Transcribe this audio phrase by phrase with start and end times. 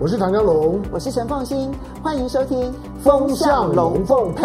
[0.00, 4.44] 我是唐江龙，我是陈凤欣，欢迎收听《风向龙凤配》。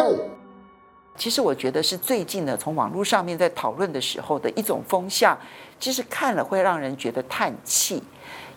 [1.16, 5.38] 其实我觉得是最近呢，从网络上面在讨论的时候的一种风向，
[5.80, 8.02] 其实看了会让人觉得叹气。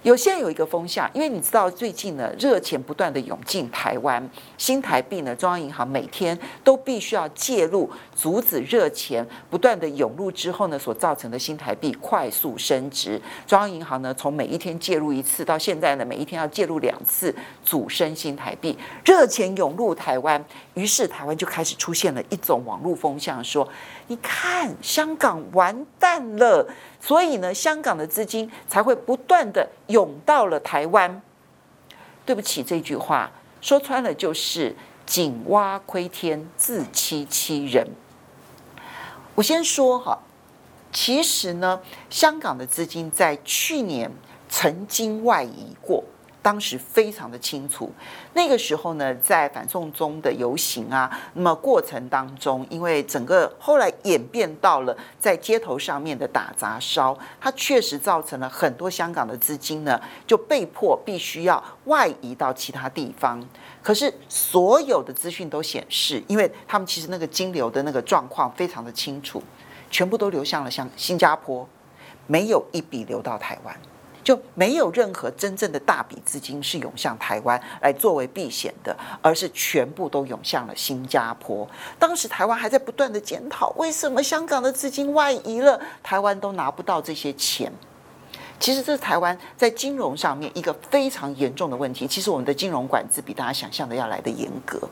[0.07, 13.21] 有现在有一个风向，因为你知道最近呢，热钱不断的涌进台湾，新台币呢，中央银行每天都必须要介入，阻止热钱不断的涌入之后呢，所造成的新台币快速升值。
[13.49, 17.35] 中央银行呢，从每一天介入一次到现在呢，每一天要介入两次，
[17.65, 23.69] 阻升新台币，热钱涌入台湾，于是台湾就开始出现了一种网络风向，说
[24.07, 26.65] 你看香港完蛋了。
[26.99, 31.23] 所以呢，香港的资金才会不断的涌到了台湾。
[32.25, 34.75] 对不起，这句话说穿了就是
[35.07, 37.89] “井蛙窥天，自欺欺人”。
[39.37, 40.19] 我先说哈，
[40.93, 44.11] 其实呢，香港的资金在去年
[44.49, 46.03] 曾经外移过。
[46.47, 47.91] 当时非常的清楚，
[48.35, 63.45] 那个时候呢，在反送中的游行啊，那么过程当中，因为整个后来演变到了在街头上面的打砸烧，它确实造成了很多香港的资金呢，就被迫必须要外移到其他地方。
[63.83, 69.43] 可是所有的资讯都显示，因为他们其实那个金流的那个状况非常的清楚，
[69.91, 71.69] 全部都流向了像新加坡，
[72.29, 73.77] 没有一笔流到台湾。
[74.27, 81.65] 就没有任何真正的大笔资金是涌向台湾来作为避险的，而是全部都涌向了新加坡。
[81.97, 87.73] 当时台湾还在不断的检讨，为什么香港的资金外移了，台湾都拿不到这些钱。
[88.59, 92.09] 其实这是台湾在金融上面一个非常严重的问题。
[92.09, 94.89] 其实我们的金融管制比大家想象的要来得严格。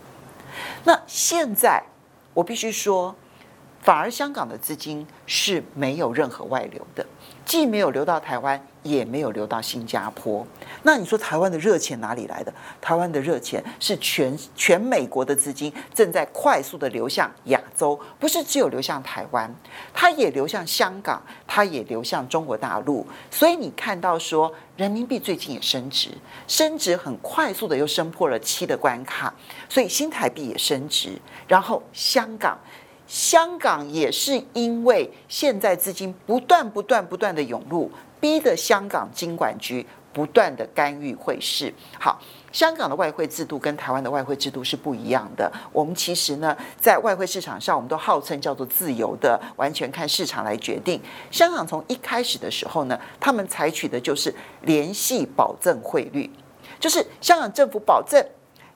[0.84, 1.82] 那现在
[2.32, 3.12] 我必须说，
[3.80, 7.04] 反而香港的资金是没有任何外流的，
[7.44, 8.60] 既没有流到台湾。
[8.84, 10.46] 也没有流到新加坡。
[10.82, 12.52] 那你说台湾的热钱哪里来的？
[12.82, 19.50] 台湾的热钱是全全美国的资金正在快速的流向亚洲，不是只有流向台湾，
[19.94, 23.06] 它也流向香港，它也流向中国大陆。
[23.30, 26.10] 所以你看到说人民币最近也升值，
[26.46, 29.32] 升值很快速的又升破了七的关卡，
[29.66, 31.18] 所以新台币也升值。
[31.48, 32.58] 然后香港，
[33.06, 37.90] 香港也是因为现在资金不断不断不断的涌入。
[38.20, 41.70] 逼得香港金管局不断的干预汇市。
[42.00, 42.18] 好，
[42.50, 45.52] 香港的外汇制度跟台湾的外汇制度是不一样的。
[45.70, 50.98] 我们其实呢，在外汇市场上，我们都号称叫做自由的，完全看市场来决定。
[51.30, 56.30] 香港从一开始的时候呢，他们采取的就是联系保证汇率，
[56.80, 58.24] 就是香港政府保证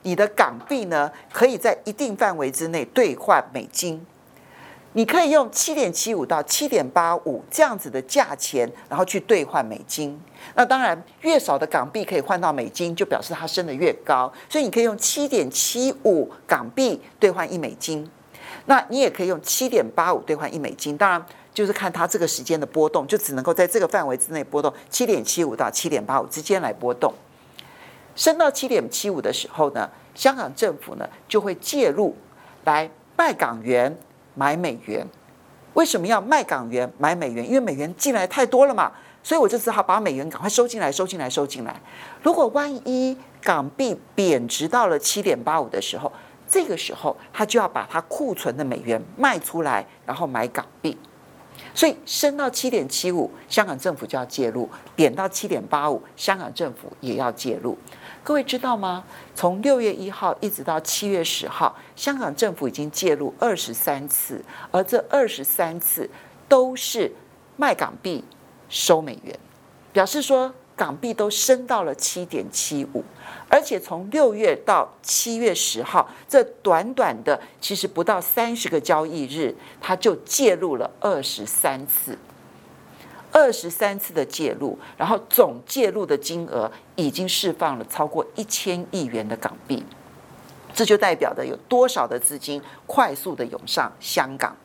[0.03, 4.05] 你的港币呢，可以在一定范围之内兑换美金。
[4.93, 10.19] 你可以用七点七五到七点八五这样子的价钱，然后去兑换美金。
[10.55, 14.31] 那当然，越少的港币可以换到美金，就表示它升得越高。
[14.49, 18.09] 所以你可以用七点七五港币兑换一美金。
[18.65, 20.97] 那你也可以用七点八五兑换一美金。
[20.97, 21.23] 当然，
[21.53, 27.13] 就是看它这个时间的波动，就只能够在这个范围之内波动，七点七五到七点八五之间来波动。
[28.15, 32.15] 升到七点七五的时候呢，香港政府呢就会介入
[32.65, 33.95] 来卖港元。
[34.39, 35.05] 买美元，
[35.73, 37.45] 为什么要卖港元买美元？
[37.45, 38.89] 因为美元进来太多了嘛，
[39.21, 41.75] 所以我就只好把美元赶快收进来，收进来，收进来。
[42.23, 46.09] 如果万一港币贬值到了七点八五的时候，
[46.47, 50.97] 这个时候他就要把他库存的美元卖出来，然后买港币。
[51.73, 57.77] 所以升到七点七五，香港政府就要介入；贬到七点八五，香港政府也要介入。
[58.23, 59.03] 各位知道吗？
[59.33, 66.09] 从六月一号一直到七月十号，香港政府已经介入二十三次，而这二十三次
[66.47, 67.11] 都是
[67.55, 68.23] 卖港币
[68.67, 69.37] 收美元，
[69.93, 73.03] 表示说港币都升到了七点七五，
[73.49, 82.17] 而且从六月到七月十号，这短短的其实不到三十个交易日，它就介入了二十三次。
[83.29, 89.83] 二十三次的介入，然后总介入的金额已经释放了超过一千亿元的港币，
[90.73, 94.55] 这就代表的有多少的资金快速的涌上香港。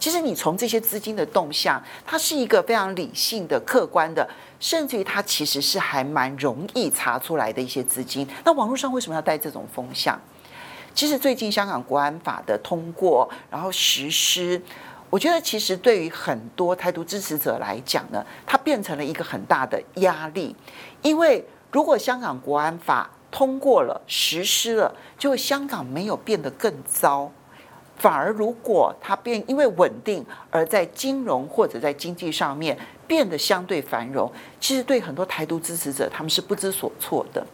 [0.00, 8.26] 其实你从这些资金的动向，它是一个非常理性的、客观的，甚至于它其实是还蛮容易查出来的一些资金。
[8.42, 10.18] 那网络上为什么要带这种风向？
[10.94, 14.60] 其实最近香港国安法的通过，然后实施。
[15.10, 20.56] 我觉得其实对于很多台独支持者来讲呢，它变成了一个很大的压力，
[21.02, 27.30] 因为如果香港国安法通过了、实施了，就香港没有变得更糟，
[28.00, 32.74] 反而如果它变因为稳定而在金融或者在经济上面
[33.06, 37.46] 变得相对繁荣，其实对很多台独支持者他们是不知所措的。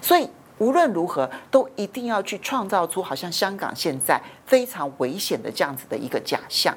[0.00, 6.72] 所以无论如何，都一定要去创造出好像香港现在非常危险的这样子的一个假象。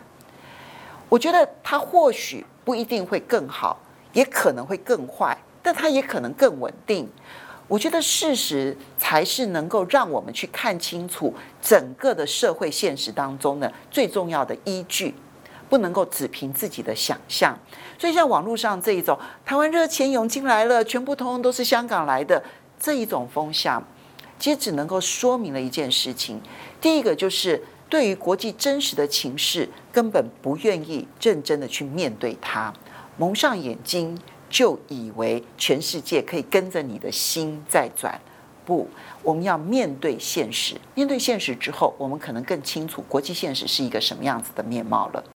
[1.07, 3.77] 我觉得它或许不一定会更好，
[4.13, 7.07] 也可能会更坏，但它也可能更稳定。
[7.71, 15.15] 我觉得事实才是能够让我们去看清楚整个的社会现实当中呢，最重要的依据，
[15.69, 17.57] 不能够只凭自己的想象。
[17.97, 22.43] 所以像网络上这一种台湾热钱涌进来了，全部通通都是香港来的
[22.77, 23.81] 这一种风向，
[24.37, 26.41] 其实只能够说明了一件事情：
[26.81, 32.73] 第一个就是对于国际真实的情势根本不愿意认真的去面对它，
[33.15, 34.19] 蒙上眼睛。
[34.51, 38.19] 就以为全世界可以跟着你的心在转，
[38.65, 38.87] 不，
[39.23, 40.75] 我们要面对现实。
[40.93, 45.23] 面对现实之后，我们可能更清楚国际现实是一个什么样子的面貌了。